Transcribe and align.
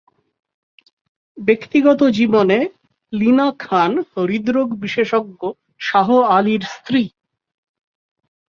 ব্যক্তিগত 1.37 1.99
জীবনে 2.17 2.59
লিনা 3.13 3.47
খান 3.59 3.91
হৃদরোগ 4.21 4.67
বিশেষজ্ঞ 4.75 5.41
শাহ 5.79 6.07
আলীর 6.29 6.63
স্ত্রী। 6.75 7.03